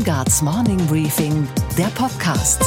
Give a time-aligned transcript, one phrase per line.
[0.00, 2.64] Steingarts Morning Briefing, der Podcast.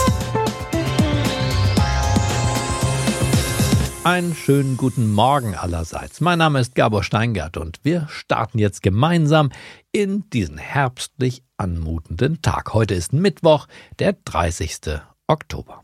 [4.03, 6.21] Einen schönen guten Morgen allerseits.
[6.21, 9.49] Mein Name ist Gabor Steingart und wir starten jetzt gemeinsam
[9.91, 12.75] in diesen herbstlich anmutenden Tag.
[12.75, 15.01] Heute ist Mittwoch, der 30.
[15.25, 15.81] Oktober.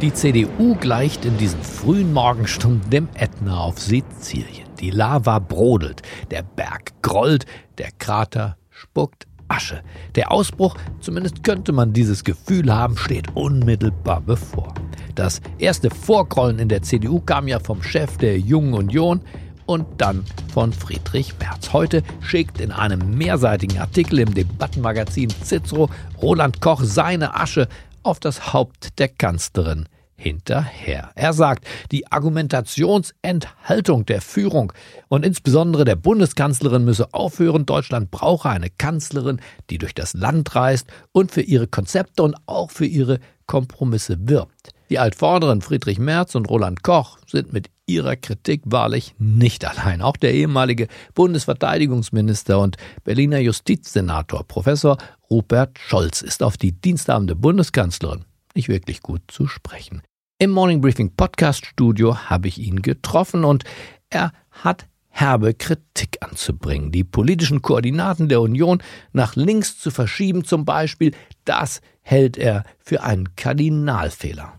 [0.00, 4.67] Die CDU gleicht in diesen frühen Morgenstunden dem Ätna auf Sizilien.
[4.80, 7.46] Die Lava brodelt, der Berg grollt,
[7.78, 9.82] der Krater spuckt Asche.
[10.14, 14.74] Der Ausbruch, zumindest könnte man dieses Gefühl haben, steht unmittelbar bevor.
[15.14, 19.22] Das erste Vorgrollen in der CDU kam ja vom Chef der Jungen Union
[19.66, 21.72] und dann von Friedrich Merz.
[21.72, 25.90] Heute schickt in einem mehrseitigen Artikel im Debattenmagazin Cicero
[26.22, 27.68] Roland Koch seine Asche
[28.02, 31.12] auf das Haupt der Kanzlerin hinterher.
[31.14, 34.72] Er sagt, die Argumentationsenthaltung der Führung
[35.08, 37.64] und insbesondere der Bundeskanzlerin müsse aufhören.
[37.64, 42.72] Deutschland brauche eine Kanzlerin, die durch das Land reist und für ihre Konzepte und auch
[42.72, 44.70] für ihre Kompromisse wirbt.
[44.90, 50.02] Die Altvorderen Friedrich Merz und Roland Koch sind mit ihrer Kritik wahrlich nicht allein.
[50.02, 54.98] Auch der ehemalige Bundesverteidigungsminister und Berliner Justizsenator Professor
[55.30, 60.02] Rupert Scholz ist auf die diensthabende Bundeskanzlerin nicht wirklich gut zu sprechen.
[60.40, 63.64] Im Morning Briefing Podcast Studio habe ich ihn getroffen und
[64.08, 66.92] er hat herbe Kritik anzubringen.
[66.92, 68.82] Die politischen Koordinaten der Union
[69.12, 71.12] nach links zu verschieben zum Beispiel,
[71.44, 74.58] das hält er für einen Kardinalfehler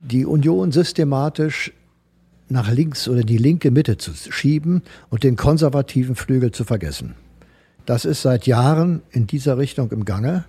[0.00, 1.72] die Union systematisch
[2.48, 7.14] nach links oder die linke Mitte zu schieben und den konservativen Flügel zu vergessen.
[7.86, 10.44] Das ist seit Jahren in dieser Richtung im Gange.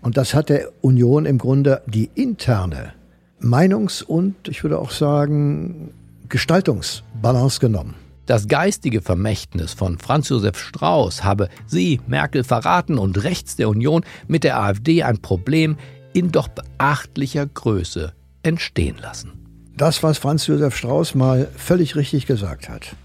[0.00, 2.94] Und das hat der Union im Grunde die interne
[3.40, 5.92] Meinungs- und ich würde auch sagen
[6.28, 7.94] Gestaltungsbalance genommen.
[8.26, 14.04] Das geistige Vermächtnis von Franz Josef Strauß habe sie, Merkel, verraten und rechts der Union
[14.26, 15.78] mit der AfD ein Problem
[16.12, 18.12] in doch beachtlicher Größe
[18.42, 19.32] entstehen lassen.
[19.76, 22.96] Das, was Franz Josef Strauß mal völlig richtig gesagt hat.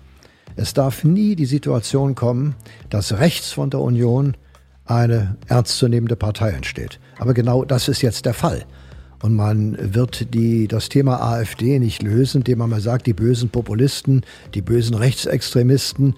[0.56, 2.56] Es darf nie die Situation kommen,
[2.90, 4.36] dass rechts von der Union
[4.86, 7.00] eine ernstzunehmende Partei entsteht.
[7.18, 8.66] Aber genau das ist jetzt der Fall.
[9.24, 13.50] Und man wird die, das Thema AfD nicht lösen, indem man mal sagt, die bösen
[13.50, 16.16] Populisten, die bösen Rechtsextremisten.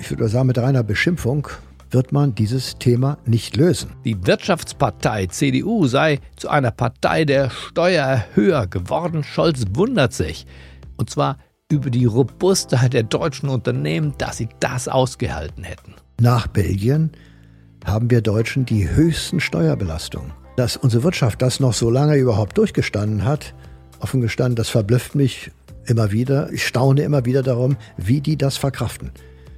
[0.00, 1.46] Ich würde sagen, mit reiner Beschimpfung
[1.92, 3.90] wird man dieses Thema nicht lösen.
[4.04, 9.22] Die Wirtschaftspartei CDU sei zu einer Partei der Steuererhöher geworden.
[9.22, 10.44] Scholz wundert sich.
[10.96, 11.36] Und zwar
[11.70, 15.94] über die Robustheit der deutschen Unternehmen, dass sie das ausgehalten hätten.
[16.20, 17.12] Nach Belgien
[17.84, 20.39] haben wir Deutschen die höchsten Steuerbelastungen.
[20.60, 23.54] Dass unsere Wirtschaft das noch so lange überhaupt durchgestanden hat,
[24.00, 25.50] offen gestanden, das verblüfft mich
[25.86, 26.52] immer wieder.
[26.52, 29.10] Ich staune immer wieder darum, wie die das verkraften.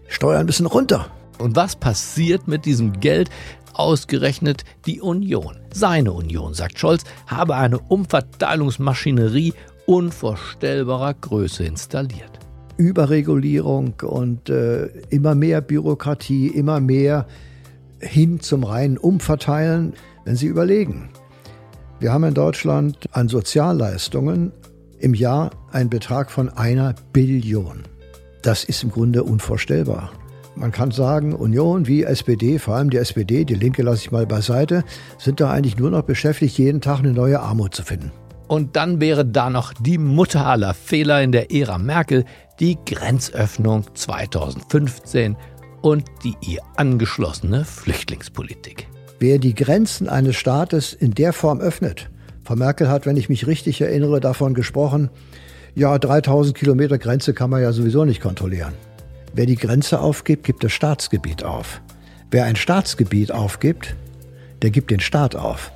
[0.06, 1.10] Steuern müssen runter.
[1.40, 3.30] Und was passiert mit diesem Geld?
[3.74, 5.56] Ausgerechnet die Union.
[5.74, 9.54] Seine Union, sagt Scholz, habe eine Umverteilungsmaschinerie
[9.86, 12.38] unvorstellbarer Größe installiert.
[12.76, 17.26] Überregulierung und äh, immer mehr Bürokratie, immer mehr
[17.98, 19.94] hin zum reinen Umverteilen.
[20.24, 21.10] Wenn Sie überlegen,
[21.98, 24.52] wir haben in Deutschland an Sozialleistungen
[24.98, 27.82] im Jahr einen Betrag von einer Billion.
[28.42, 30.10] Das ist im Grunde unvorstellbar.
[30.54, 34.26] Man kann sagen, Union wie SPD, vor allem die SPD, die Linke lasse ich mal
[34.26, 34.84] beiseite,
[35.18, 38.12] sind da eigentlich nur noch beschäftigt, jeden Tag eine neue Armut zu finden.
[38.46, 42.24] Und dann wäre da noch die Mutter aller Fehler in der Ära Merkel,
[42.60, 45.36] die Grenzöffnung 2015
[45.80, 48.91] und die ihr angeschlossene Flüchtlingspolitik.
[49.22, 52.10] Wer die Grenzen eines Staates in der Form öffnet,
[52.42, 55.10] Frau Merkel hat, wenn ich mich richtig erinnere, davon gesprochen,
[55.76, 58.72] ja, 3000 Kilometer Grenze kann man ja sowieso nicht kontrollieren.
[59.32, 61.82] Wer die Grenze aufgibt, gibt das Staatsgebiet auf.
[62.32, 63.94] Wer ein Staatsgebiet aufgibt,
[64.60, 65.70] der gibt den Staat auf.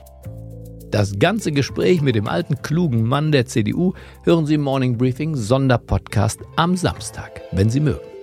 [0.90, 3.92] Das ganze Gespräch mit dem alten klugen Mann der CDU
[4.24, 8.15] hören Sie im Morning Briefing Sonderpodcast am Samstag, wenn Sie mögen.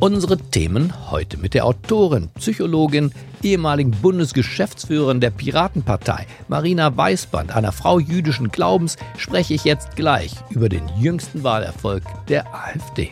[0.00, 3.10] Unsere Themen heute mit der Autorin, Psychologin,
[3.42, 10.68] ehemaligen Bundesgeschäftsführerin der Piratenpartei, Marina Weißband, einer Frau jüdischen Glaubens, spreche ich jetzt gleich über
[10.68, 13.10] den jüngsten Wahlerfolg der AfD.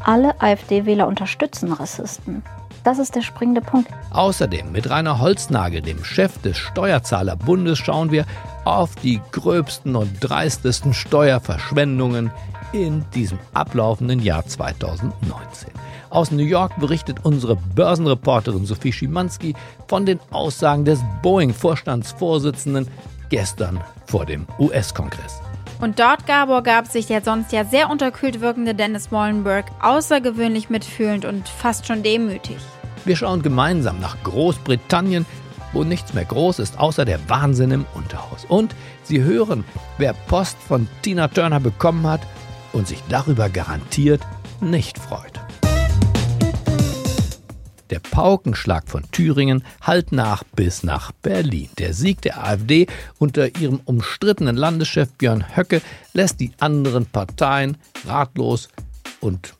[0.00, 2.42] Alle AfD-Wähler unterstützen Rassisten.
[2.84, 3.90] Das ist der springende Punkt.
[4.10, 8.24] Außerdem mit Rainer Holznagel, dem Chef des Steuerzahlerbundes, schauen wir
[8.64, 12.30] auf die gröbsten und dreistesten Steuerverschwendungen
[12.74, 15.70] in diesem ablaufenden Jahr 2019.
[16.10, 19.54] Aus New York berichtet unsere Börsenreporterin Sophie Schimanski
[19.86, 22.88] von den Aussagen des Boeing-Vorstandsvorsitzenden
[23.30, 25.40] gestern vor dem US-Kongress.
[25.80, 31.24] Und dort, Gabor, gab sich der sonst ja sehr unterkühlt wirkende Dennis Mollenberg außergewöhnlich mitfühlend
[31.24, 32.56] und fast schon demütig.
[33.04, 35.26] Wir schauen gemeinsam nach Großbritannien,
[35.72, 38.44] wo nichts mehr groß ist, außer der Wahnsinn im Unterhaus.
[38.48, 38.74] Und
[39.04, 39.64] Sie hören,
[39.98, 42.20] wer Post von Tina Turner bekommen hat
[42.74, 44.20] und sich darüber garantiert
[44.60, 45.40] nicht freut.
[47.90, 51.68] Der Paukenschlag von Thüringen hallt nach bis nach Berlin.
[51.78, 52.86] Der Sieg der AfD
[53.18, 55.80] unter ihrem umstrittenen Landeschef Björn Höcke
[56.12, 57.76] lässt die anderen Parteien
[58.06, 58.68] ratlos
[59.20, 59.54] und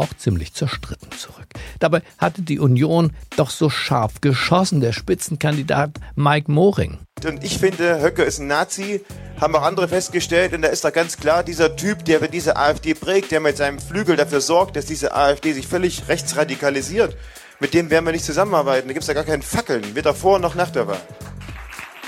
[0.00, 1.46] auch ziemlich zerstritten zurück.
[1.78, 6.98] Dabei hatte die Union doch so scharf geschossen, der Spitzenkandidat Mike Moring.
[7.24, 9.02] Und ich finde, Höcke ist ein Nazi,
[9.40, 10.54] haben auch andere festgestellt.
[10.54, 13.78] Und da ist da ganz klar dieser Typ, der diese AfD prägt, der mit seinem
[13.78, 17.16] Flügel dafür sorgt, dass diese AfD sich völlig rechtsradikalisiert.
[17.60, 18.88] Mit dem werden wir nicht zusammenarbeiten.
[18.88, 21.00] Da gibt es ja gar keinen Fackeln, weder vor noch nach der Wahl.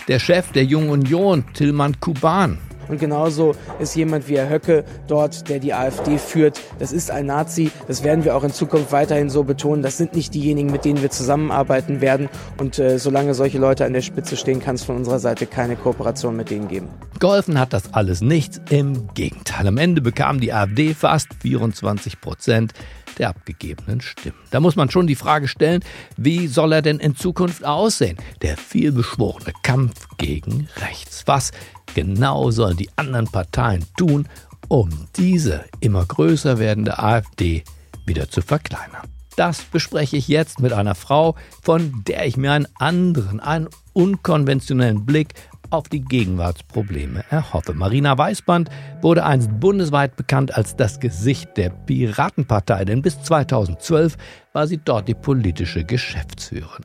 [0.09, 2.59] Der Chef der Jungen Union, Tillmann Kuban,
[2.93, 6.61] und genauso ist jemand wie Herr Höcke dort, der die AfD führt.
[6.79, 7.71] Das ist ein Nazi.
[7.89, 9.83] Das werden wir auch in Zukunft weiterhin so betonen.
[9.83, 12.29] Das sind nicht diejenigen, mit denen wir zusammenarbeiten werden.
[12.59, 15.77] Und äh, solange solche Leute an der Spitze stehen, kann es von unserer Seite keine
[15.77, 16.89] Kooperation mit denen geben.
[17.19, 18.61] Geholfen hat das alles nichts.
[18.69, 19.67] Im Gegenteil.
[19.67, 22.75] Am Ende bekam die AfD fast 24 Prozent
[23.19, 24.39] der abgegebenen Stimmen.
[24.51, 25.83] Da muss man schon die Frage stellen,
[26.17, 28.17] wie soll er denn in Zukunft aussehen?
[28.43, 31.23] Der vielbeschworene Kampf gegen rechts.
[31.27, 31.53] Was
[31.95, 34.29] genau sollen die anderen Parteien tun,
[34.69, 37.65] um diese immer größer werdende AfD
[38.07, 39.09] wieder zu verkleinern?
[39.37, 45.07] Das bespreche ich jetzt mit einer Frau, von der ich mir einen anderen, einen unkonventionellen
[45.07, 45.35] Blick
[45.73, 47.75] auf die Gegenwartsprobleme erhoffe.
[47.75, 48.69] Marina Weißband
[49.01, 54.17] wurde einst bundesweit bekannt als das Gesicht der Piratenpartei, denn bis 2012
[54.53, 56.85] war sie dort die politische Geschäftsführerin.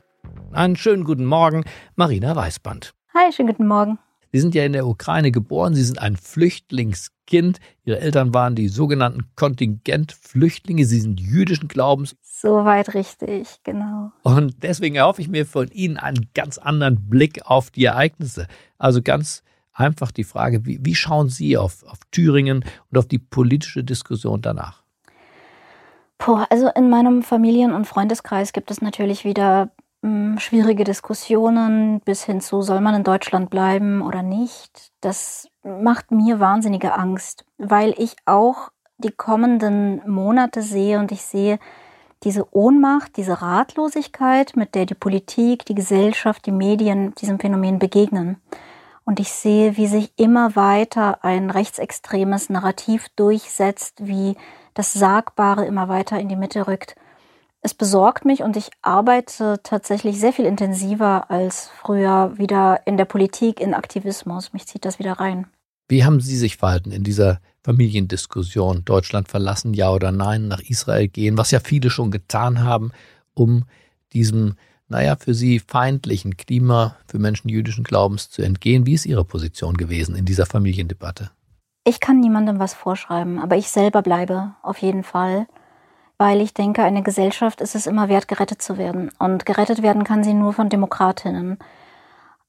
[0.52, 1.64] Einen schönen guten Morgen,
[1.96, 2.94] Marina Weißband.
[3.14, 3.98] Hi, schönen guten Morgen.
[4.32, 7.60] Sie sind ja in der Ukraine geboren, Sie sind ein Flüchtlingskind.
[7.84, 10.84] Ihre Eltern waren die sogenannten Kontingentflüchtlinge.
[10.84, 12.16] Sie sind jüdischen Glaubens.
[12.20, 14.12] Soweit richtig, genau.
[14.22, 18.46] Und deswegen erhoffe ich mir von Ihnen einen ganz anderen Blick auf die Ereignisse.
[18.78, 19.42] Also ganz
[19.72, 24.42] einfach die Frage, wie, wie schauen Sie auf, auf Thüringen und auf die politische Diskussion
[24.42, 24.82] danach?
[26.18, 29.70] Puh, also in meinem Familien- und Freundeskreis gibt es natürlich wieder
[30.38, 34.92] schwierige Diskussionen bis hin zu, soll man in Deutschland bleiben oder nicht.
[35.00, 41.58] Das macht mir wahnsinnige Angst, weil ich auch die kommenden Monate sehe und ich sehe
[42.24, 48.40] diese Ohnmacht, diese Ratlosigkeit, mit der die Politik, die Gesellschaft, die Medien diesem Phänomen begegnen.
[49.04, 54.36] Und ich sehe, wie sich immer weiter ein rechtsextremes Narrativ durchsetzt, wie
[54.74, 56.96] das Sagbare immer weiter in die Mitte rückt
[57.60, 63.04] es besorgt mich und ich arbeite tatsächlich sehr viel intensiver als früher wieder in der
[63.04, 64.52] Politik, in Aktivismus.
[64.52, 65.46] Mich zieht das wieder rein.
[65.88, 68.84] Wie haben Sie sich verhalten in dieser Familiendiskussion?
[68.84, 72.92] Deutschland verlassen, ja oder nein, nach Israel gehen, was ja viele schon getan haben,
[73.34, 73.64] um
[74.12, 74.54] diesem,
[74.88, 78.86] naja, für Sie feindlichen Klima für Menschen jüdischen Glaubens zu entgehen.
[78.86, 81.30] Wie ist Ihre Position gewesen in dieser Familiendebatte?
[81.84, 85.46] Ich kann niemandem was vorschreiben, aber ich selber bleibe auf jeden Fall
[86.18, 89.10] weil ich denke, eine Gesellschaft ist es immer wert, gerettet zu werden.
[89.18, 91.58] Und gerettet werden kann sie nur von Demokratinnen.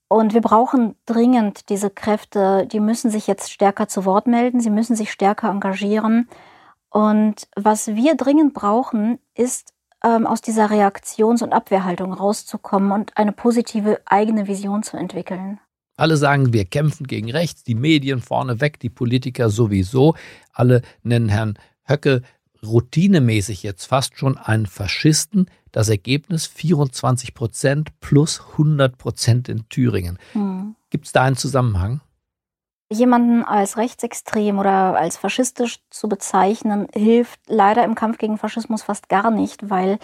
[0.07, 4.71] Und wir brauchen dringend diese Kräfte, die müssen sich jetzt stärker zu Wort melden, sie
[4.71, 6.27] müssen sich stärker engagieren.
[6.89, 9.71] Und was wir dringend brauchen, ist
[10.03, 15.59] ähm, aus dieser Reaktions- und Abwehrhaltung rauszukommen und eine positive eigene Vision zu entwickeln.
[15.95, 20.15] Alle sagen, wir kämpfen gegen rechts, die Medien vorneweg, die Politiker sowieso.
[20.53, 22.23] Alle nennen Herrn Höcke
[22.65, 25.49] routinemäßig jetzt fast schon einen Faschisten.
[25.71, 30.17] Das Ergebnis 24 Prozent plus 100 Prozent in Thüringen.
[30.33, 30.75] Mhm.
[30.89, 32.01] Gibt es da einen Zusammenhang?
[32.91, 39.09] Jemanden als rechtsextrem oder als faschistisch zu bezeichnen, hilft leider im Kampf gegen Faschismus fast
[39.09, 39.99] gar nicht, weil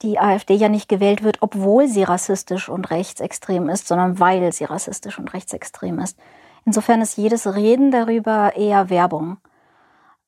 [0.00, 4.64] die AfD ja nicht gewählt wird, obwohl sie rassistisch und rechtsextrem ist, sondern weil sie
[4.64, 6.18] rassistisch und rechtsextrem ist.
[6.64, 9.38] Insofern ist jedes Reden darüber eher Werbung.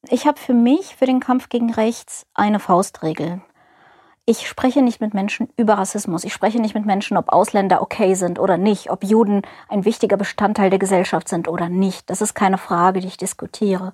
[0.09, 3.41] Ich habe für mich, für den Kampf gegen Rechts, eine Faustregel.
[4.25, 6.25] Ich spreche nicht mit Menschen über Rassismus.
[6.25, 10.17] Ich spreche nicht mit Menschen, ob Ausländer okay sind oder nicht, ob Juden ein wichtiger
[10.17, 12.09] Bestandteil der Gesellschaft sind oder nicht.
[12.09, 13.93] Das ist keine Frage, die ich diskutiere.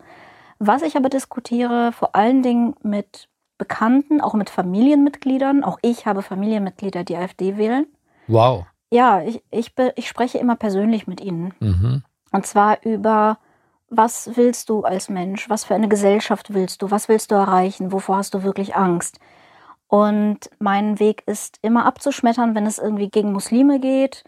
[0.59, 5.65] Was ich aber diskutiere, vor allen Dingen mit Bekannten, auch mit Familienmitgliedern.
[5.65, 7.87] Auch ich habe Familienmitglieder, die AfD wählen.
[8.29, 8.67] Wow.
[8.91, 11.53] Ja, ich, ich, ich spreche immer persönlich mit ihnen.
[11.61, 12.03] Mhm.
[12.33, 13.38] Und zwar über
[13.90, 15.49] was willst du als Mensch?
[15.49, 16.90] Was für eine Gesellschaft willst du?
[16.90, 17.92] Was willst du erreichen?
[17.92, 19.18] Wovor hast du wirklich Angst?
[19.87, 24.25] Und mein Weg ist immer abzuschmettern, wenn es irgendwie gegen Muslime geht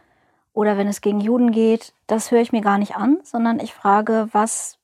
[0.55, 1.93] oder wenn es gegen Juden geht.
[2.07, 4.79] Das höre ich mir gar nicht an, sondern ich frage, was,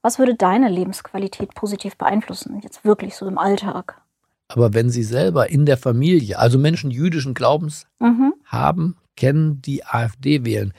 [0.00, 4.00] Was würde deine Lebensqualität positiv beeinflussen, jetzt wirklich so im Alltag?
[4.46, 8.32] Aber wenn Sie selber in der Familie, also Menschen jüdischen Glaubens Mhm.
[8.44, 10.72] haben, kennen, die AfD wählen,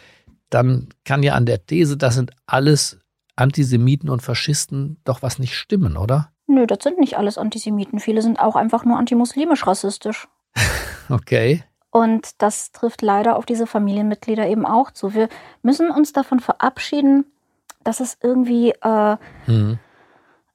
[0.49, 2.97] dann kann ja an der These, das sind alles
[3.39, 6.31] Antisemiten und Faschisten, doch was nicht stimmen, oder?
[6.47, 7.99] Nö, das sind nicht alles Antisemiten.
[7.99, 10.27] Viele sind auch einfach nur antimuslimisch rassistisch.
[11.11, 11.63] Okay.
[11.89, 15.15] Und das trifft leider auf diese Familienmitglieder eben auch zu.
[15.15, 15.27] Wir
[15.63, 17.25] müssen uns davon verabschieden,
[17.83, 19.79] dass es irgendwie, äh, Hm.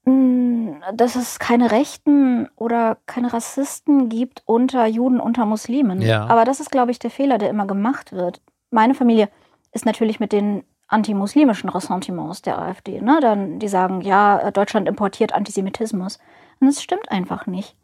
[0.05, 6.01] mh, dass es keine Rechten oder keine Rassisten gibt unter Juden, unter Muslimen.
[6.01, 6.27] Ja.
[6.27, 8.41] Aber das ist, glaube ich, der Fehler, der immer gemacht wird.
[8.71, 9.29] Meine Familie
[9.73, 10.63] ist natürlich mit den
[10.95, 13.01] antimuslimischen Ressentiments der AfD.
[13.01, 13.19] Ne?
[13.21, 16.19] Dann, die sagen, ja, Deutschland importiert Antisemitismus.
[16.61, 17.77] Und das stimmt einfach nicht.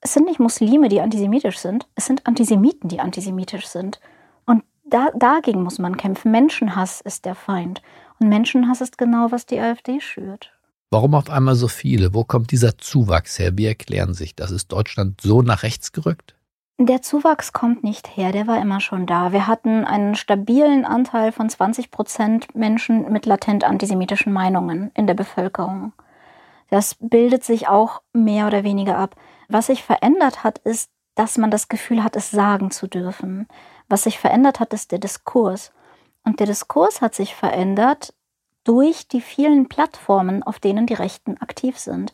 [0.00, 1.86] Es sind nicht Muslime, die antisemitisch sind.
[1.94, 4.00] Es sind Antisemiten, die antisemitisch sind.
[4.44, 6.30] Und da, dagegen muss man kämpfen.
[6.30, 7.82] Menschenhass ist der Feind.
[8.18, 10.52] Und Menschenhass ist genau, was die AfD schürt.
[10.90, 12.14] Warum auf einmal so viele?
[12.14, 13.56] Wo kommt dieser Zuwachs her?
[13.56, 14.50] Wie erklären sich das?
[14.50, 16.36] Ist Deutschland so nach rechts gerückt?
[16.78, 19.32] Der Zuwachs kommt nicht her, der war immer schon da.
[19.32, 25.14] Wir hatten einen stabilen Anteil von 20 Prozent Menschen mit latent antisemitischen Meinungen in der
[25.14, 25.94] Bevölkerung.
[26.68, 29.16] Das bildet sich auch mehr oder weniger ab.
[29.48, 33.48] Was sich verändert hat, ist, dass man das Gefühl hat, es sagen zu dürfen.
[33.88, 35.72] Was sich verändert hat, ist der Diskurs.
[36.24, 38.12] Und der Diskurs hat sich verändert
[38.64, 42.12] durch die vielen Plattformen, auf denen die Rechten aktiv sind.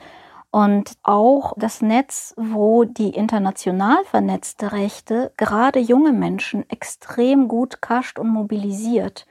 [0.53, 8.19] Und auch das Netz, wo die international vernetzte Rechte gerade junge Menschen extrem gut kascht
[8.19, 9.27] und mobilisiert.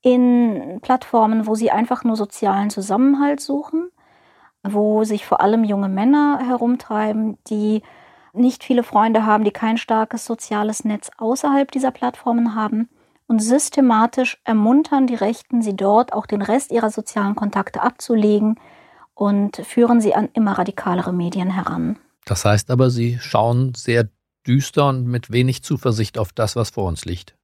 [0.00, 3.90] In Plattformen, wo sie einfach nur sozialen Zusammenhalt suchen,
[4.62, 7.82] wo sich vor allem junge Männer herumtreiben, die
[8.32, 12.88] nicht viele Freunde haben, die kein starkes soziales Netz außerhalb dieser Plattformen haben
[13.26, 18.58] und systematisch ermuntern die Rechten, sie dort auch den Rest ihrer sozialen Kontakte abzulegen
[19.16, 21.98] und führen sie an immer radikalere Medien heran.
[22.26, 24.08] Das heißt aber, Sie schauen sehr
[24.46, 27.34] düster und mit wenig Zuversicht auf das, was vor uns liegt.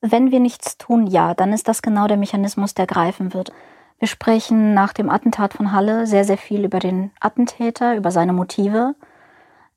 [0.00, 3.52] Wenn wir nichts tun, ja, dann ist das genau der Mechanismus, der greifen wird.
[3.98, 8.32] Wir sprechen nach dem Attentat von Halle sehr, sehr viel über den Attentäter, über seine
[8.32, 8.94] Motive.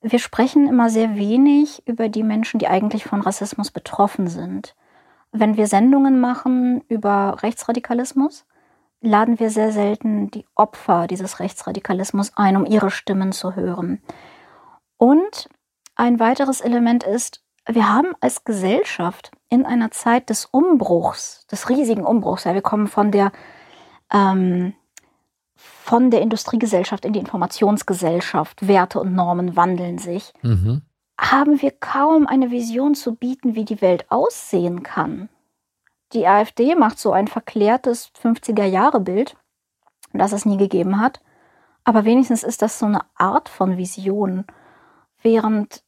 [0.01, 4.75] Wir sprechen immer sehr wenig über die Menschen, die eigentlich von Rassismus betroffen sind.
[5.31, 8.45] Wenn wir Sendungen machen über Rechtsradikalismus,
[9.01, 14.01] laden wir sehr selten die Opfer dieses Rechtsradikalismus ein, um ihre Stimmen zu hören.
[14.97, 15.49] Und
[15.95, 22.05] ein weiteres Element ist, wir haben als Gesellschaft in einer Zeit des Umbruchs, des riesigen
[22.05, 23.31] Umbruchs, ja, wir kommen von der
[24.11, 24.73] ähm,
[25.55, 30.81] von der Industriegesellschaft in die Informationsgesellschaft, Werte und Normen wandeln sich, Mhm.
[31.19, 35.29] haben wir kaum eine Vision zu bieten, wie die Welt aussehen kann.
[36.13, 39.37] Die AfD macht so ein verklärtes 50er-Jahre-Bild,
[40.13, 41.21] das es nie gegeben hat.
[41.83, 44.45] Aber wenigstens ist das so eine Art von Vision,
[45.21, 45.83] während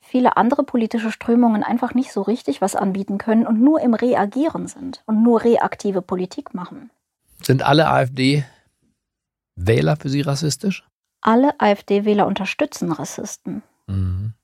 [0.00, 4.66] viele andere politische Strömungen einfach nicht so richtig was anbieten können und nur im Reagieren
[4.66, 6.90] sind und nur reaktive Politik machen.
[7.42, 8.46] Sind alle AfD-Wähler
[9.96, 10.86] für Sie rassistisch?
[11.20, 13.62] Alle AfD-Wähler unterstützen Rassisten.
[13.86, 14.34] Mhm.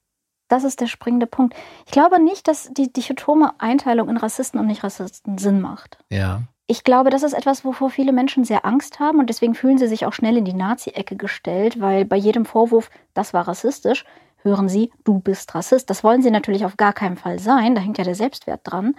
[0.53, 1.55] Das ist der springende Punkt.
[1.87, 5.97] Ich glaube nicht, dass die dichotome Einteilung in Rassisten und Nicht-Rassisten Sinn macht.
[6.11, 6.43] Ja.
[6.67, 9.87] Ich glaube, das ist etwas, wovor viele Menschen sehr Angst haben und deswegen fühlen sie
[9.87, 14.05] sich auch schnell in die Nazi-Ecke gestellt, weil bei jedem Vorwurf, das war rassistisch,
[14.43, 15.89] hören sie, du bist Rassist.
[15.89, 18.95] Das wollen sie natürlich auf gar keinen Fall sein, da hängt ja der Selbstwert dran.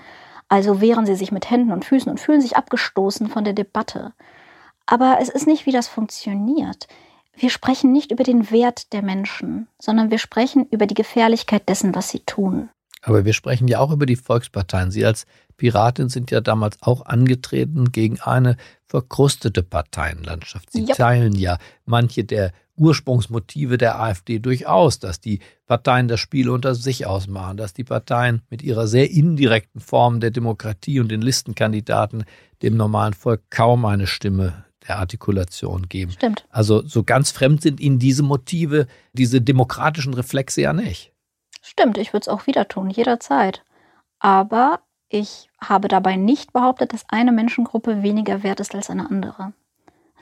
[0.50, 4.13] Also wehren sie sich mit Händen und Füßen und fühlen sich abgestoßen von der Debatte.
[4.88, 6.88] Aber es ist nicht, wie das funktioniert.
[7.36, 11.96] Wir sprechen nicht über den Wert der Menschen, sondern wir sprechen über die Gefährlichkeit dessen,
[11.96, 12.70] was sie tun.
[13.02, 14.92] Aber wir sprechen ja auch über die Volksparteien.
[14.92, 15.25] Sie als
[15.58, 20.72] Piratin sind ja damals auch angetreten gegen eine verkrustete Parteienlandschaft.
[20.72, 20.96] Sie Ja.
[20.96, 27.06] teilen ja manche der Ursprungsmotive der AfD durchaus, dass die Parteien das Spiel unter sich
[27.06, 32.24] ausmachen, dass die Parteien mit ihrer sehr indirekten Form der Demokratie und den Listenkandidaten
[32.62, 36.12] dem normalen Volk kaum eine Stimme der Artikulation geben.
[36.12, 36.46] Stimmt.
[36.50, 41.13] Also so ganz fremd sind ihnen diese Motive, diese demokratischen Reflexe ja nicht.
[41.62, 43.63] Stimmt, ich würde es auch wieder tun, jederzeit.
[44.20, 49.54] Aber ich habe dabei nicht behauptet, dass eine Menschengruppe weniger wert ist als eine andere.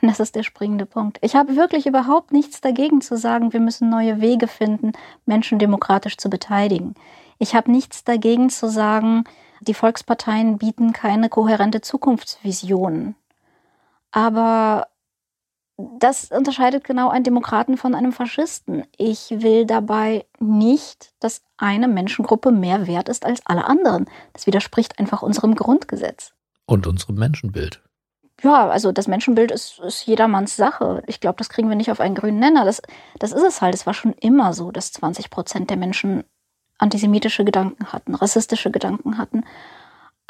[0.02, 1.20] Und Das ist der springende Punkt.
[1.22, 4.94] Ich habe wirklich überhaupt nichts dagegen zu sagen, wir müssen neue Wege finden,
[5.26, 6.96] Menschen demokratisch zu beteiligen.
[7.38, 9.24] Ich habe nichts dagegen zu sagen,
[9.62, 13.16] die Volksparteien bieten keine kohärente Zukunftsvision.
[14.12, 14.88] Aber
[16.00, 18.84] das unterscheidet genau einen Demokraten von einem Faschisten.
[18.98, 24.06] Ich will dabei nicht, dass eine Menschengruppe mehr wert ist als alle anderen.
[24.34, 26.34] Das widerspricht einfach unserem Grundgesetz.
[26.66, 27.82] Und unserem Menschenbild.
[28.44, 31.04] ja, also das Menschenbild ist, ist jedermanns Sache.
[31.08, 32.66] Ich glaube, das kriegen wir nicht auf einen grünen Nenner.
[32.66, 32.82] Das,
[33.20, 33.74] das ist es halt.
[33.74, 36.24] Es war schon immer so, dass 20 Prozent der Menschen
[36.78, 39.44] antisemitische Gedanken hatten, rassistische Gedanken hatten.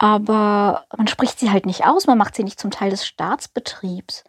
[0.02, 4.24] Aber man spricht sie halt nicht aus, man macht sie nicht zum Teil des Staatsbetriebs,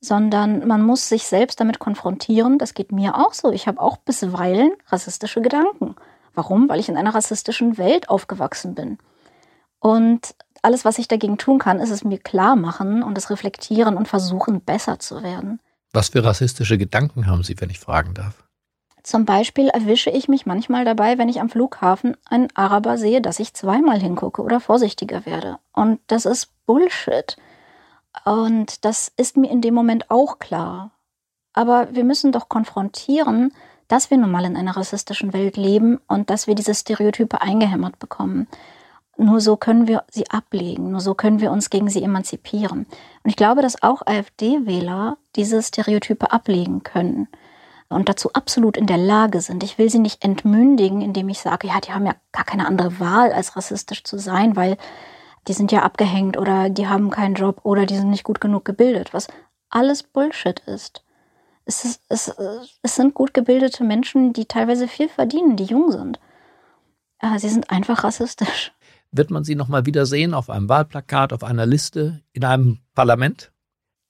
[0.00, 2.56] sondern man muss sich selbst damit konfrontieren.
[2.56, 3.52] Das geht mir auch so.
[3.52, 5.96] Ich habe auch bisweilen rassistische Gedanken.
[6.32, 6.66] Warum?
[6.70, 8.96] Weil ich in einer rassistischen Welt aufgewachsen bin.
[9.80, 13.98] Und alles, was ich dagegen tun kann, ist es mir klar machen und es reflektieren
[13.98, 15.60] und versuchen, besser zu werden.
[15.92, 18.44] Was für rassistische Gedanken haben Sie, wenn ich fragen darf?
[19.02, 23.40] Zum Beispiel erwische ich mich manchmal dabei, wenn ich am Flughafen einen Araber sehe, dass
[23.40, 25.58] ich zweimal hingucke oder vorsichtiger werde.
[25.72, 27.36] Und das ist Bullshit.
[28.24, 30.92] Und das ist mir in dem Moment auch klar.
[31.52, 33.52] Aber wir müssen doch konfrontieren,
[33.88, 37.98] dass wir nun mal in einer rassistischen Welt leben und dass wir diese Stereotype eingehämmert
[37.98, 38.46] bekommen.
[39.16, 42.86] Nur so können wir sie ablegen, nur so können wir uns gegen sie emanzipieren.
[43.22, 47.28] Und ich glaube, dass auch AfD-Wähler diese Stereotype ablegen können
[47.92, 49.62] und dazu absolut in der Lage sind.
[49.62, 52.98] Ich will sie nicht entmündigen, indem ich sage, ja, die haben ja gar keine andere
[53.00, 54.76] Wahl, als rassistisch zu sein, weil
[55.48, 58.64] die sind ja abgehängt oder die haben keinen Job oder die sind nicht gut genug
[58.64, 59.28] gebildet, was
[59.70, 61.04] alles Bullshit ist.
[61.64, 62.34] Es, ist, es,
[62.82, 66.18] es sind gut gebildete Menschen, die teilweise viel verdienen, die jung sind.
[67.36, 68.72] Sie sind einfach rassistisch.
[69.12, 73.51] Wird man sie nochmal wiedersehen auf einem Wahlplakat, auf einer Liste, in einem Parlament?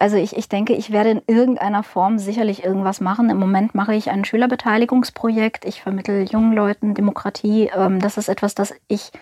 [0.02, 3.30] Also ich, ich denke, ich werde in irgendeiner Form sicherlich irgendwas machen.
[3.30, 5.64] Im Moment mache ich ein Schülerbeteiligungsprojekt.
[5.64, 7.70] Ich vermittle jungen Leuten Demokratie.
[7.72, 9.12] Ähm, das ist etwas, das ich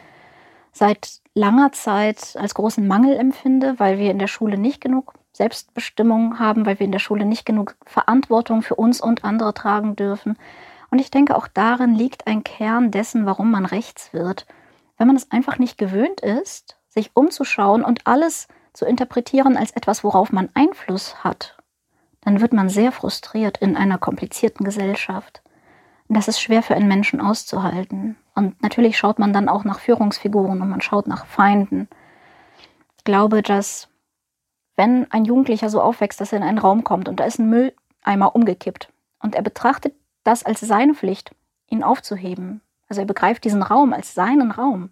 [0.73, 6.39] seit langer Zeit als großen Mangel empfinde, weil wir in der Schule nicht genug Selbstbestimmung
[6.39, 10.39] haben, weil wir in der Schule nicht genug Verantwortung für uns und andere tragen dürfen.
[10.91, 14.47] Und ich denke, auch darin liegt ein Kern dessen, warum man rechts wird
[15.01, 18.49] wenn man es einfach nicht gewöhnt ist, sich umzuschauen und alles
[18.81, 21.59] zu interpretieren als etwas, worauf man Einfluss hat,
[22.23, 25.43] dann wird man sehr frustriert in einer komplizierten Gesellschaft.
[26.09, 28.17] Das ist schwer für einen Menschen auszuhalten.
[28.35, 31.91] Und natürlich schaut man dann auch nach Führungsfiguren und man schaut nach Feinden.
[32.97, 33.91] Ich glaube, dass
[34.77, 37.51] wenn ein Jugendlicher so aufwächst, dass er in einen Raum kommt und da ist ein
[37.51, 38.89] Mülleimer umgekippt
[39.19, 41.33] und er betrachtet das als seine Pflicht,
[41.69, 44.89] ihn aufzuheben, also er begreift diesen Raum als seinen Raum,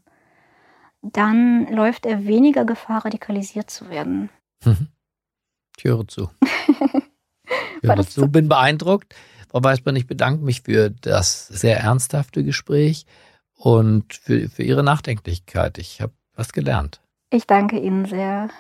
[1.12, 4.31] dann läuft er weniger Gefahr, radikalisiert zu werden.
[4.64, 4.88] Mhm.
[5.77, 6.31] Ich höre zu.
[7.81, 9.14] Ich höre zu, bin beeindruckt.
[9.49, 13.07] Frau Weißmann, ich bedanke mich für das sehr ernsthafte Gespräch
[13.55, 15.79] und für, für Ihre Nachdenklichkeit.
[15.79, 17.01] Ich habe was gelernt.
[17.31, 18.51] Ich danke Ihnen sehr.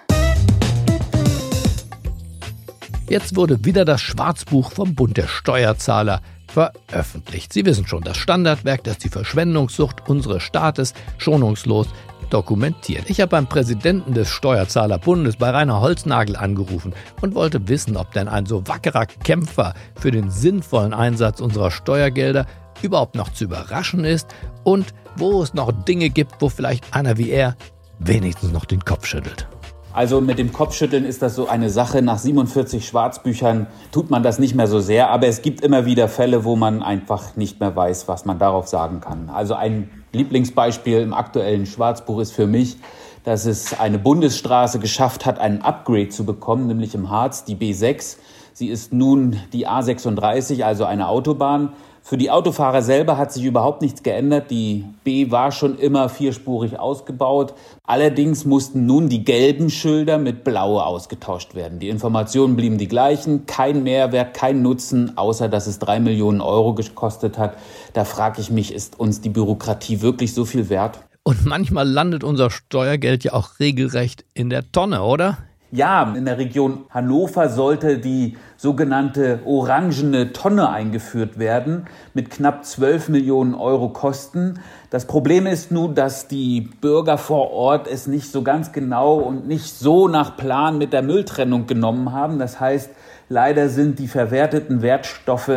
[3.08, 7.52] Jetzt wurde wieder das Schwarzbuch vom Bund der Steuerzahler veröffentlicht.
[7.52, 11.88] Sie wissen schon, das Standardwerk, das die Verschwendungssucht unseres Staates schonungslos
[12.30, 13.08] dokumentiert.
[13.08, 18.28] Ich habe beim Präsidenten des Steuerzahlerbundes bei Rainer Holznagel angerufen und wollte wissen, ob denn
[18.28, 22.46] ein so wackerer Kämpfer für den sinnvollen Einsatz unserer Steuergelder
[22.82, 24.28] überhaupt noch zu überraschen ist
[24.64, 27.56] und wo es noch Dinge gibt, wo vielleicht einer wie er
[27.98, 29.48] wenigstens noch den Kopf schüttelt.
[29.92, 32.02] Also mit dem Kopfschütteln ist das so eine Sache.
[32.02, 36.08] Nach 47 Schwarzbüchern tut man das nicht mehr so sehr, aber es gibt immer wieder
[36.08, 39.30] Fälle, wo man einfach nicht mehr weiß, was man darauf sagen kann.
[39.30, 42.76] Also ein Lieblingsbeispiel im aktuellen Schwarzbuch ist für mich,
[43.24, 48.16] dass es eine Bundesstraße geschafft hat, einen Upgrade zu bekommen, nämlich im Harz, die B6.
[48.52, 51.72] Sie ist nun die A36, also eine Autobahn.
[52.08, 54.50] Für die Autofahrer selber hat sich überhaupt nichts geändert.
[54.50, 57.52] Die B war schon immer vierspurig ausgebaut.
[57.84, 61.80] Allerdings mussten nun die gelben Schilder mit blaue ausgetauscht werden.
[61.80, 63.44] Die Informationen blieben die gleichen.
[63.44, 67.58] Kein Mehrwert, kein Nutzen, außer dass es drei Millionen Euro gekostet hat.
[67.92, 71.00] Da frage ich mich, ist uns die Bürokratie wirklich so viel wert?
[71.24, 75.36] Und manchmal landet unser Steuergeld ja auch regelrecht in der Tonne, oder?
[75.70, 83.08] Ja, in der Region Hannover sollte die sogenannte orangene Tonne eingeführt werden mit knapp 12
[83.08, 84.58] Millionen Euro Kosten.
[84.90, 89.46] Das Problem ist nun, dass die Bürger vor Ort es nicht so ganz genau und
[89.46, 92.40] nicht so nach Plan mit der Mülltrennung genommen haben.
[92.40, 92.90] Das heißt,
[93.30, 95.48] Leider sind die verwerteten Wertstoffe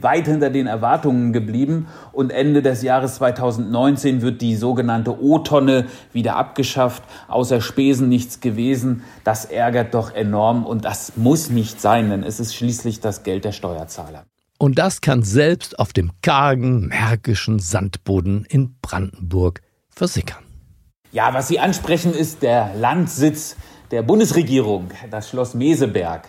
[0.00, 6.36] weit hinter den Erwartungen geblieben und Ende des Jahres 2019 wird die sogenannte O-Tonne wieder
[6.36, 7.02] abgeschafft.
[7.26, 9.02] Außer Spesen nichts gewesen.
[9.24, 13.44] Das ärgert doch enorm und das muss nicht sein, denn es ist schließlich das Geld
[13.44, 14.24] der Steuerzahler.
[14.58, 20.44] Und das kann selbst auf dem kargen, märkischen Sandboden in Brandenburg versickern.
[21.10, 23.56] Ja, was Sie ansprechen, ist der Landsitz
[23.90, 26.28] der Bundesregierung, das Schloss Meseberg.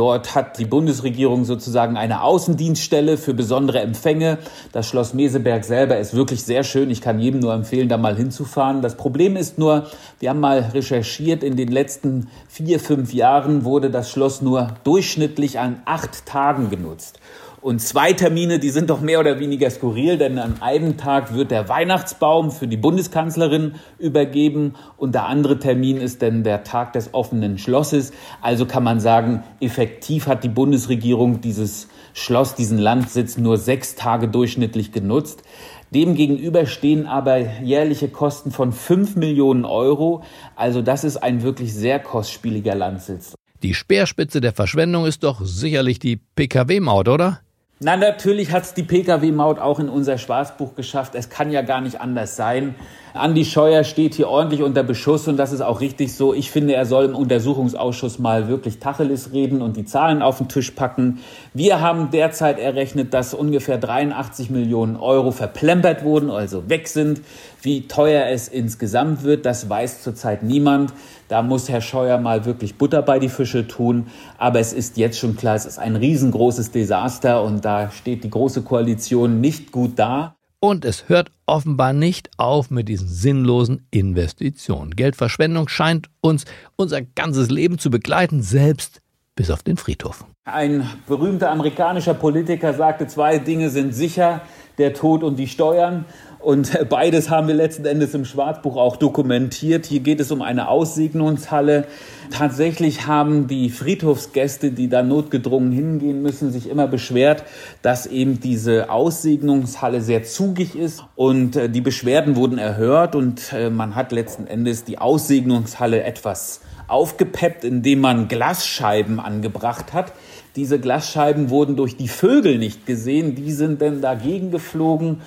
[0.00, 4.38] Dort hat die Bundesregierung sozusagen eine Außendienststelle für besondere Empfänge.
[4.72, 6.88] Das Schloss Meseberg selber ist wirklich sehr schön.
[6.88, 8.80] Ich kann jedem nur empfehlen, da mal hinzufahren.
[8.80, 13.90] Das Problem ist nur, wir haben mal recherchiert, in den letzten vier, fünf Jahren wurde
[13.90, 17.20] das Schloss nur durchschnittlich an acht Tagen genutzt.
[17.62, 21.50] Und zwei Termine, die sind doch mehr oder weniger skurril, denn an einem Tag wird
[21.50, 27.12] der Weihnachtsbaum für die Bundeskanzlerin übergeben und der andere Termin ist dann der Tag des
[27.12, 28.12] offenen Schlosses.
[28.40, 34.28] Also kann man sagen, effektiv hat die Bundesregierung dieses Schloss, diesen Landsitz nur sechs Tage
[34.28, 35.42] durchschnittlich genutzt.
[35.90, 40.22] Demgegenüber stehen aber jährliche Kosten von fünf Millionen Euro.
[40.56, 43.34] Also das ist ein wirklich sehr kostspieliger Landsitz.
[43.62, 47.40] Die Speerspitze der Verschwendung ist doch sicherlich die Pkw-Maut, oder?
[47.82, 51.14] Na, natürlich hat's die Pkw-Maut auch in unser Schwarzbuch geschafft.
[51.14, 52.74] Es kann ja gar nicht anders sein.
[53.12, 56.32] Andi Scheuer steht hier ordentlich unter Beschuss und das ist auch richtig so.
[56.32, 60.48] Ich finde, er soll im Untersuchungsausschuss mal wirklich Tacheles reden und die Zahlen auf den
[60.48, 61.18] Tisch packen.
[61.52, 67.20] Wir haben derzeit errechnet, dass ungefähr 83 Millionen Euro verplempert wurden, also weg sind.
[67.62, 70.92] Wie teuer es insgesamt wird, das weiß zurzeit niemand.
[71.26, 74.06] Da muss Herr Scheuer mal wirklich Butter bei die Fische tun.
[74.38, 78.30] Aber es ist jetzt schon klar, es ist ein riesengroßes Desaster und da steht die
[78.30, 80.36] Große Koalition nicht gut da.
[80.62, 84.94] Und es hört offenbar nicht auf mit diesen sinnlosen Investitionen.
[84.94, 86.44] Geldverschwendung scheint uns
[86.76, 89.00] unser ganzes Leben zu begleiten, selbst
[89.34, 90.26] bis auf den Friedhof.
[90.44, 94.42] Ein berühmter amerikanischer Politiker sagte, zwei Dinge sind sicher,
[94.76, 96.04] der Tod und die Steuern.
[96.40, 99.86] Und beides haben wir letzten Endes im Schwarzbuch auch dokumentiert.
[99.86, 101.84] Hier geht es um eine Aussegnungshalle.
[102.30, 107.44] Tatsächlich haben die Friedhofsgäste, die da notgedrungen hingehen müssen, sich immer beschwert,
[107.82, 111.04] dass eben diese Aussegnungshalle sehr zugig ist.
[111.16, 116.60] Und äh, die Beschwerden wurden erhört und äh, man hat letzten Endes die Aussegnungshalle etwas
[116.88, 120.12] aufgepeppt, indem man Glasscheiben angebracht hat.
[120.56, 125.20] Diese Glasscheiben wurden durch die Vögel nicht gesehen, die sind dann dagegen geflogen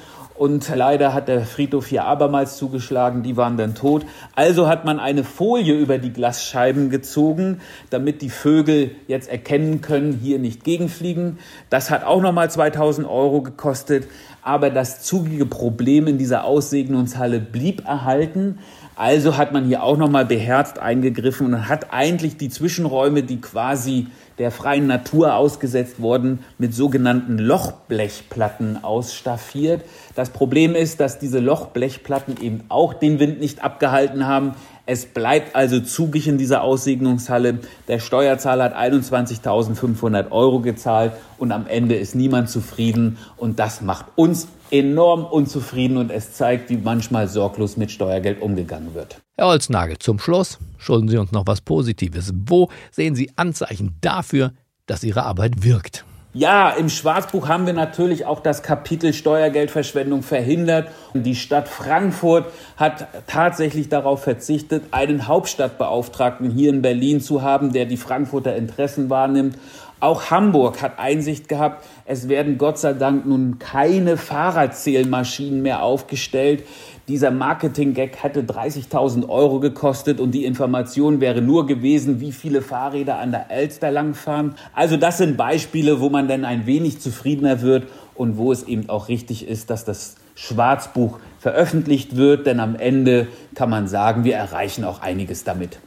[0.44, 4.06] und leider hat der Friedhof hier abermals zugeschlagen, die waren dann tot.
[4.36, 10.20] Also hat man eine Folie über die Glasscheiben gezogen, damit die Vögel jetzt erkennen können,
[10.22, 11.38] hier nicht gegenfliegen.
[11.70, 14.06] Das hat auch nochmal 2000 Euro gekostet.
[14.42, 18.60] Aber das zugige Problem in dieser Aussegnungshalle blieb erhalten.
[18.96, 24.08] Also hat man hier auch nochmal beherzt eingegriffen und hat eigentlich die Zwischenräume, die quasi
[24.38, 29.84] der freien Natur ausgesetzt worden, mit sogenannten Lochblechplatten ausstaffiert.
[30.16, 34.54] Das Problem ist, dass diese Lochblechplatten eben auch den Wind nicht abgehalten haben.
[34.86, 37.60] Es bleibt also zugig in dieser Aussegnungshalle.
[37.88, 43.18] Der Steuerzahler hat 21.500 Euro gezahlt und am Ende ist niemand zufrieden.
[43.38, 48.94] Und das macht uns enorm unzufrieden und es zeigt, wie manchmal sorglos mit Steuergeld umgegangen
[48.94, 49.22] wird.
[49.38, 52.34] Herr Holznagel, zum Schluss schulden Sie uns noch was Positives.
[52.46, 54.52] Wo sehen Sie Anzeichen dafür,
[54.86, 56.04] dass Ihre Arbeit wirkt?
[56.36, 60.88] Ja, im Schwarzbuch haben wir natürlich auch das Kapitel Steuergeldverschwendung verhindert.
[61.14, 67.86] Die Stadt Frankfurt hat tatsächlich darauf verzichtet, einen Hauptstadtbeauftragten hier in Berlin zu haben, der
[67.86, 69.60] die Frankfurter Interessen wahrnimmt.
[70.04, 76.66] Auch Hamburg hat Einsicht gehabt, es werden Gott sei Dank nun keine Fahrradzählmaschinen mehr aufgestellt.
[77.08, 83.18] Dieser Marketing-Gag hätte 30.000 Euro gekostet und die Information wäre nur gewesen, wie viele Fahrräder
[83.20, 84.56] an der Elster langfahren.
[84.74, 88.90] Also das sind Beispiele, wo man dann ein wenig zufriedener wird und wo es eben
[88.90, 94.36] auch richtig ist, dass das Schwarzbuch veröffentlicht wird, denn am Ende kann man sagen, wir
[94.36, 95.80] erreichen auch einiges damit.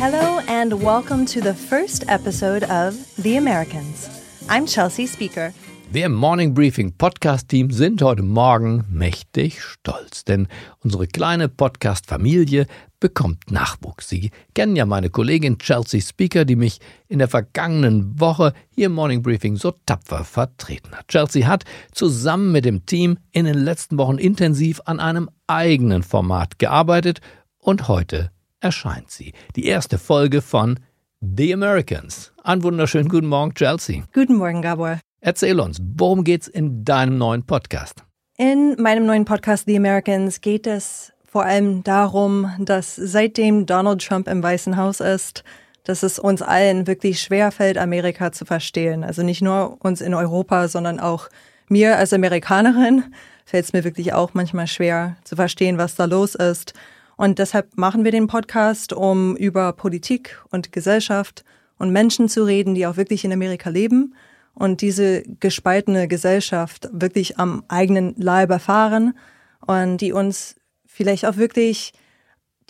[0.00, 4.08] Hello, and welcome to the first episode of The Americans.
[4.48, 5.52] I'm Chelsea Speaker.
[5.90, 10.46] Wir im Morning Briefing Podcast Team sind heute Morgen mächtig stolz, denn
[10.84, 12.68] unsere kleine Podcast Familie
[13.00, 14.08] bekommt Nachwuchs.
[14.08, 18.92] Sie kennen ja meine Kollegin Chelsea Speaker, die mich in der vergangenen Woche hier im
[18.92, 21.08] Morning Briefing so tapfer vertreten hat.
[21.08, 26.60] Chelsea hat zusammen mit dem Team in den letzten Wochen intensiv an einem eigenen Format
[26.60, 27.20] gearbeitet
[27.58, 28.30] und heute
[28.60, 29.32] erscheint sie.
[29.56, 30.78] Die erste Folge von
[31.20, 32.32] The Americans.
[32.42, 34.02] Einen wunderschönen guten Morgen, Chelsea.
[34.12, 35.00] Guten Morgen, Gabor.
[35.20, 38.04] Erzähl uns, worum geht's in deinem neuen Podcast?
[38.36, 44.28] In meinem neuen Podcast The Americans geht es vor allem darum, dass seitdem Donald Trump
[44.28, 45.44] im Weißen Haus ist,
[45.84, 49.04] dass es uns allen wirklich schwer fällt, Amerika zu verstehen.
[49.04, 51.28] Also nicht nur uns in Europa, sondern auch
[51.68, 53.04] mir als Amerikanerin
[53.44, 56.74] fällt es mir wirklich auch manchmal schwer zu verstehen, was da los ist.
[57.18, 61.44] Und deshalb machen wir den Podcast, um über Politik und Gesellschaft
[61.76, 64.14] und Menschen zu reden, die auch wirklich in Amerika leben
[64.54, 69.18] und diese gespaltene Gesellschaft wirklich am eigenen Leib erfahren
[69.66, 70.54] und die uns
[70.86, 71.92] vielleicht auch wirklich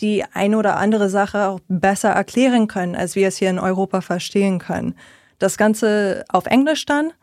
[0.01, 4.01] die ein oder andere Sache auch besser erklären können, als wir es hier in Europa
[4.01, 4.95] verstehen können.
[5.37, 7.13] Das Ganze auf Englisch dann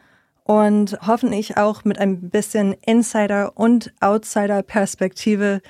[0.45, 5.61] und hoffentlich auch mit ein bisschen Insider- und Outsider-Perspektive,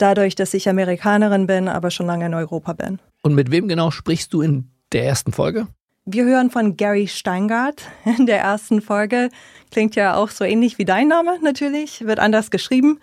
[0.00, 2.98] dadurch, dass ich Amerikanerin bin, aber schon lange in Europa bin.
[3.22, 5.66] Und mit wem genau sprichst du in der ersten Folge?
[6.06, 7.82] Wir hören von Gary Steingart
[8.18, 9.28] in der ersten Folge.
[9.70, 12.98] Klingt ja auch so ähnlich wie dein Name natürlich, wird anders geschrieben.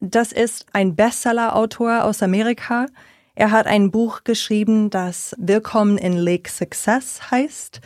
[0.00, 2.86] Das ist ein Bestseller-Autor aus Amerika.
[3.34, 7.80] Er hat ein Buch geschrieben, das Willkommen in Lake Success heißt.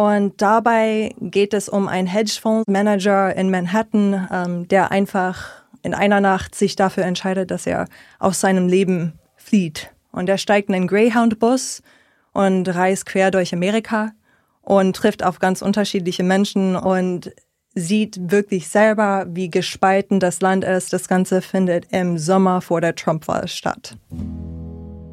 [0.00, 5.50] Und dabei geht es um einen Hedgefondsmanager in Manhattan, ähm, der einfach
[5.82, 7.84] in einer Nacht sich dafür entscheidet, dass er
[8.18, 9.90] aus seinem Leben flieht.
[10.10, 11.82] Und er steigt in einen Greyhound-Bus
[12.32, 14.12] und reist quer durch Amerika
[14.62, 17.30] und trifft auf ganz unterschiedliche Menschen und
[17.74, 20.94] sieht wirklich selber, wie gespalten das Land ist.
[20.94, 23.98] Das Ganze findet im Sommer vor der Trump-Wahl statt.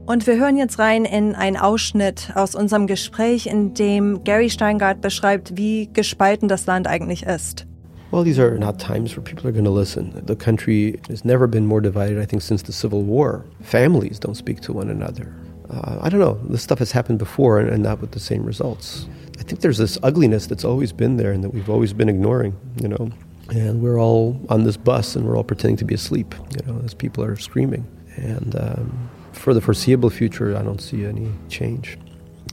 [0.08, 5.02] Und wir hören jetzt rein in einen Ausschnitt aus unserem Gespräch, in dem Gary Steingart
[5.02, 7.68] beschreibt, wie gespalten das Land eigentlich ist.
[8.12, 10.14] Well, these are not times where people are going to listen.
[10.26, 13.44] The country has never been more divided, I think, since the Civil War.
[13.62, 15.36] Families don't speak to one another.
[15.70, 16.40] Uh, I don't know.
[16.50, 19.10] This stuff has happened before and, and not with the same results.
[19.38, 22.56] I think there's this ugliness that's always been there and that we've always been ignoring,
[22.82, 23.10] you know.
[23.50, 26.82] And we're all on this bus and we're all pretending to be asleep, you know,
[26.86, 27.86] as people are screaming.
[28.16, 31.98] And um, for the foreseeable future, I don't see any change.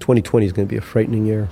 [0.01, 1.49] 2020 is going to be a frightening year.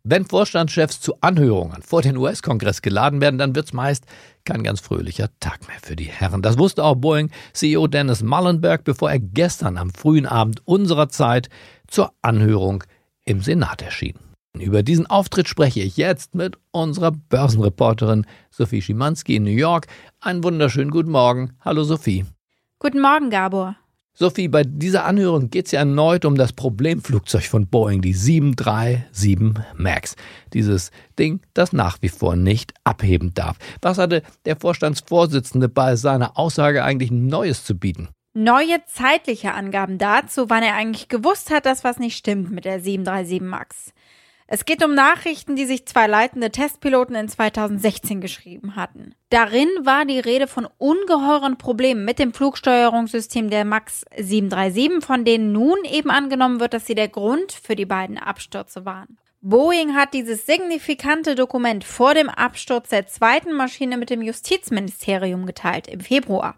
[0.03, 4.05] Wenn Vorstandschefs zu Anhörungen vor den US-Kongress geladen werden, dann wird es meist
[4.45, 6.41] kein ganz fröhlicher Tag mehr für die Herren.
[6.41, 11.49] Das wusste auch Boeing-CEO Dennis Mullenberg, bevor er gestern am frühen Abend unserer Zeit
[11.88, 12.85] zur Anhörung
[13.25, 14.17] im Senat erschien.
[14.57, 19.88] Über diesen Auftritt spreche ich jetzt mit unserer Börsenreporterin Sophie Schimanski in New York.
[20.21, 21.57] Einen wunderschönen guten Morgen.
[21.59, 22.25] Hallo Sophie.
[22.79, 23.75] Guten Morgen, Gabor.
[24.21, 29.63] Sophie, bei dieser Anhörung geht es ja erneut um das Problemflugzeug von Boeing, die 737
[29.77, 30.17] MAX.
[30.51, 33.55] Dieses Ding, das nach wie vor nicht abheben darf.
[33.82, 38.10] Was hatte der Vorstandsvorsitzende bei seiner Aussage eigentlich Neues zu bieten?
[38.34, 42.82] Neue zeitliche Angaben dazu, wann er eigentlich gewusst hat, dass was nicht stimmt mit der
[42.82, 43.93] 737 MAX.
[44.51, 49.13] Es geht um Nachrichten, die sich zwei leitende Testpiloten in 2016 geschrieben hatten.
[49.29, 55.51] Darin war die Rede von ungeheuren Problemen mit dem Flugsteuerungssystem der MAX 737, von denen
[55.51, 59.19] nun eben angenommen wird, dass sie der Grund für die beiden Abstürze waren.
[59.41, 65.88] Boeing hat dieses signifikante Dokument vor dem Absturz der zweiten Maschine mit dem Justizministerium geteilt
[65.88, 66.57] im Februar.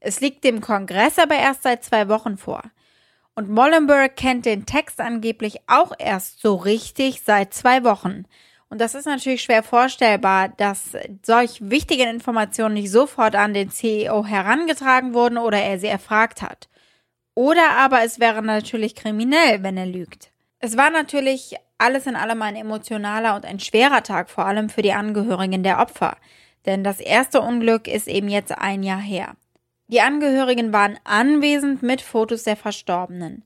[0.00, 2.62] Es liegt dem Kongress aber erst seit zwei Wochen vor.
[3.38, 8.24] Und Mollenberg kennt den Text angeblich auch erst so richtig seit zwei Wochen.
[8.68, 14.24] Und das ist natürlich schwer vorstellbar, dass solch wichtige Informationen nicht sofort an den CEO
[14.24, 16.68] herangetragen wurden oder er sie erfragt hat.
[17.36, 20.32] Oder aber es wäre natürlich kriminell, wenn er lügt.
[20.58, 24.82] Es war natürlich alles in allem ein emotionaler und ein schwerer Tag, vor allem für
[24.82, 26.16] die Angehörigen der Opfer.
[26.66, 29.36] Denn das erste Unglück ist eben jetzt ein Jahr her.
[29.90, 33.42] Die Angehörigen waren anwesend mit Fotos der Verstorbenen.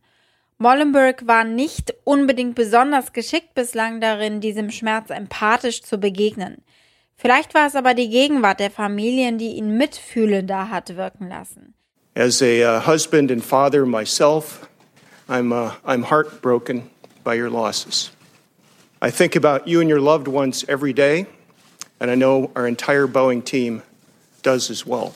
[0.59, 6.63] Mollenberg war nicht unbedingt besonders geschickt bislang darin, diesem Schmerz empathisch zu begegnen.
[7.17, 11.75] Vielleicht war es aber die Gegenwart der Familien, die ihn mitfühlender hat wirken lassen.
[12.15, 14.69] As a uh, husband and father myself,
[15.29, 16.91] I'm, uh, I'm heartbroken
[17.25, 18.11] by your losses.
[19.01, 21.27] I think about you and your loved ones every day,
[22.01, 23.83] and I know our entire Boeing team
[24.43, 25.15] does as well.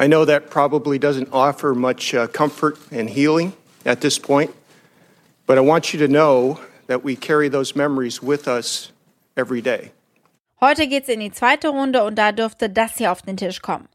[0.00, 3.52] I know that probably doesn't offer much uh, comfort and healing
[3.84, 4.54] at this point,
[5.46, 8.92] but I want you to know that we carry those memories with us
[9.36, 9.92] every day.
[10.60, 13.88] Heute geht's in die zweite Runde und da dürfte das hier auf den Tisch kommen.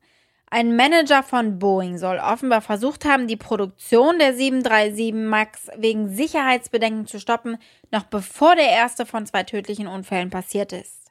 [0.49, 7.07] Ein Manager von Boeing soll offenbar versucht haben, die Produktion der 737 MAX wegen Sicherheitsbedenken
[7.07, 7.57] zu stoppen,
[7.91, 11.02] noch bevor der erste von zwei tödlichen Unfällen passiert ist.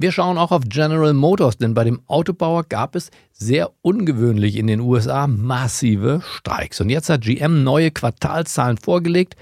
[0.00, 4.68] Wir schauen auch auf General Motors, denn bei dem Autobauer gab es sehr ungewöhnlich in
[4.68, 6.80] den USA massive Streiks.
[6.80, 9.34] Und jetzt hat GM neue Quartalszahlen vorgelegt.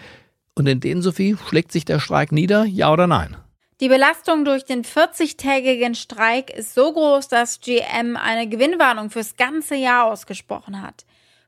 [0.54, 3.36] Und in denen, Sophie, schlägt sich der Streik nieder, ja oder nein?
[3.80, 9.74] Die Belastung durch den 40-tägigen Streik ist so groß, dass GM eine Gewinnwarnung fürs ganze
[9.74, 11.04] Jahr ausgesprochen hat.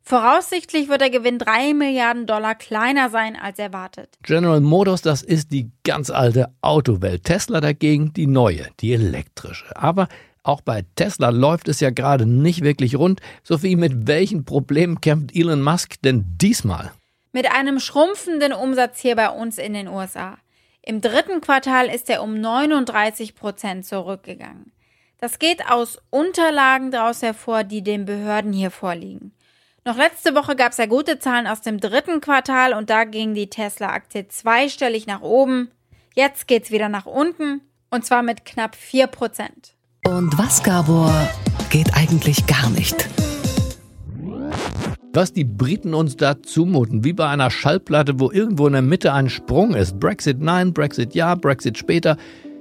[0.09, 4.09] Voraussichtlich wird der Gewinn 3 Milliarden Dollar kleiner sein als erwartet.
[4.23, 7.25] General Motors, das ist die ganz alte Autowelt.
[7.25, 9.67] Tesla dagegen die neue, die elektrische.
[9.77, 10.09] Aber
[10.43, 13.21] auch bei Tesla läuft es ja gerade nicht wirklich rund.
[13.43, 16.91] Sophie, mit welchen Problemen kämpft Elon Musk denn diesmal?
[17.33, 20.39] Mit einem schrumpfenden Umsatz hier bei uns in den USA.
[20.81, 24.73] Im dritten Quartal ist er um 39 Prozent zurückgegangen.
[25.19, 29.33] Das geht aus Unterlagen daraus hervor, die den Behörden hier vorliegen.
[29.85, 33.35] Noch letzte Woche gab es ja gute Zahlen aus dem dritten Quartal und da ging
[33.35, 35.71] die Tesla-Aktie zweistellig nach oben.
[36.15, 37.61] Jetzt geht's wieder nach unten
[37.91, 39.49] und zwar mit knapp 4%.
[40.05, 41.13] Und was, Gabor,
[41.71, 43.09] geht eigentlich gar nicht?
[45.13, 49.13] Was die Briten uns da zumuten, wie bei einer Schallplatte, wo irgendwo in der Mitte
[49.13, 49.99] ein Sprung ist.
[49.99, 52.17] Brexit nein, Brexit ja, Brexit später.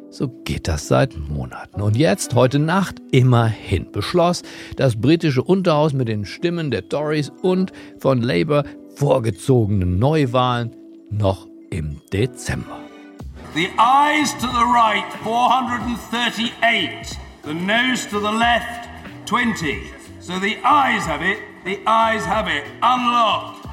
[0.09, 1.81] So geht das seit Monaten.
[1.81, 4.41] Und jetzt, heute Nacht, immerhin beschloss
[4.77, 8.63] das britische Unterhaus mit den Stimmen der Tories und von Labour
[8.95, 10.75] vorgezogenen Neuwahlen
[11.11, 12.79] noch im Dezember.
[13.53, 18.87] The ayes to the right 438, the noes to the left
[19.25, 19.81] 20.
[20.19, 22.63] So the ayes have it, the ayes have it.
[22.81, 23.65] Unlocked.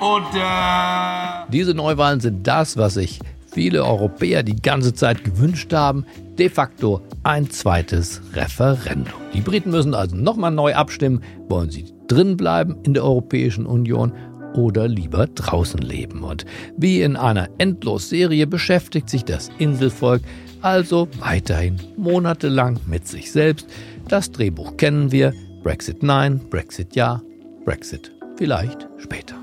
[0.00, 1.46] Order.
[1.50, 3.20] Diese Neuwahlen sind das, was ich
[3.52, 6.04] viele Europäer die ganze Zeit gewünscht haben,
[6.38, 9.20] de facto ein zweites Referendum.
[9.34, 14.12] Die Briten müssen also nochmal neu abstimmen, wollen sie drin bleiben in der Europäischen Union
[14.54, 16.22] oder lieber draußen leben.
[16.24, 16.44] Und
[16.76, 20.22] wie in einer Endlosserie beschäftigt sich das Inselvolk
[20.62, 23.66] also weiterhin monatelang mit sich selbst.
[24.08, 25.32] Das Drehbuch kennen wir.
[25.62, 27.22] Brexit nein, Brexit ja,
[27.64, 29.36] Brexit vielleicht später.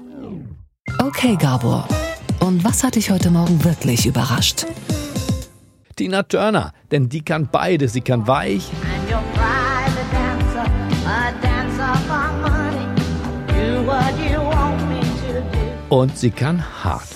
[1.00, 1.88] Okay, Gabor.
[2.50, 4.66] Und was hat dich heute Morgen wirklich überrascht?
[5.96, 7.94] Tina Turner, denn die kann beides.
[7.94, 8.72] Sie kann weich
[15.90, 17.08] und sie kann hart.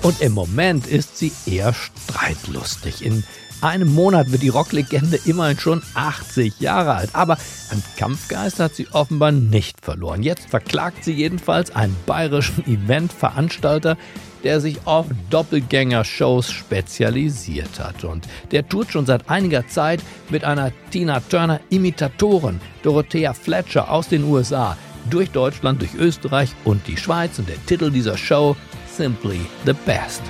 [0.00, 3.04] Und im Moment ist sie eher streitlustig.
[3.04, 3.24] In
[3.62, 7.10] einem Monat wird die Rocklegende immerhin schon 80 Jahre alt.
[7.12, 7.38] Aber
[7.70, 10.22] an Kampfgeist hat sie offenbar nicht verloren.
[10.22, 13.96] Jetzt verklagt sie jedenfalls einen bayerischen Eventveranstalter,
[14.42, 18.04] der sich auf Doppelgänger-Shows spezialisiert hat.
[18.04, 24.24] Und der tut schon seit einiger Zeit mit einer Tina Turner-Imitatorin, Dorothea Fletcher aus den
[24.24, 24.76] USA,
[25.10, 27.38] durch Deutschland, durch Österreich und die Schweiz.
[27.38, 28.56] Und der Titel dieser Show,
[28.96, 30.22] Simply the Best.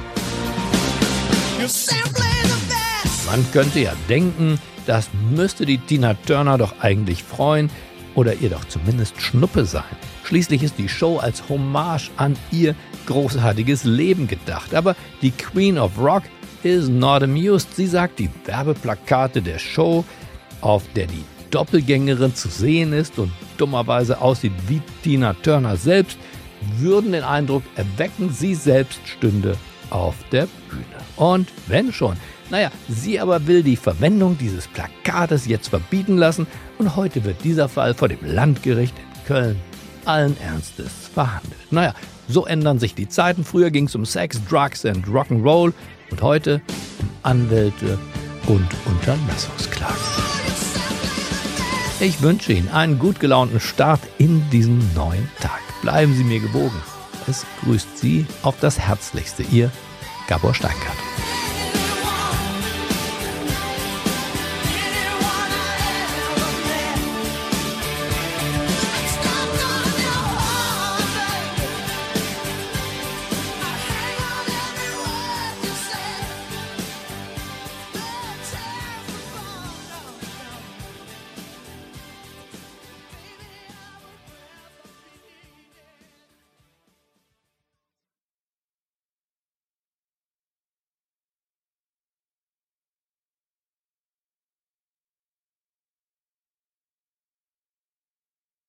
[3.32, 7.70] Man könnte ja denken, das müsste die Tina Turner doch eigentlich freuen
[8.14, 9.96] oder ihr doch zumindest Schnuppe sein.
[10.24, 12.74] Schließlich ist die Show als Hommage an ihr
[13.06, 14.74] großartiges Leben gedacht.
[14.74, 16.24] Aber die Queen of Rock
[16.62, 17.74] is not amused.
[17.74, 20.04] Sie sagt, die Werbeplakate der Show,
[20.60, 26.18] auf der die Doppelgängerin zu sehen ist und dummerweise aussieht wie Tina Turner selbst,
[26.76, 29.56] würden den Eindruck erwecken, sie selbst stünde
[29.88, 30.84] auf der Bühne.
[31.16, 32.18] Und wenn schon,
[32.52, 36.46] naja, sie aber will die Verwendung dieses Plakates jetzt verbieten lassen
[36.78, 39.56] und heute wird dieser Fall vor dem Landgericht in Köln
[40.04, 41.72] allen Ernstes verhandelt.
[41.72, 41.94] Naja,
[42.28, 43.42] so ändern sich die Zeiten.
[43.44, 45.72] Früher ging es um Sex, Drugs und Rock'n'Roll
[46.10, 46.60] und heute
[47.00, 47.98] um Anwälte
[48.46, 49.96] und Unterlassungsklagen.
[52.00, 55.60] Ich wünsche Ihnen einen gut gelaunten Start in diesen neuen Tag.
[55.80, 56.82] Bleiben Sie mir gewogen.
[57.26, 59.70] Es grüßt Sie auf das Herzlichste, Ihr
[60.28, 60.98] Gabor Steingart.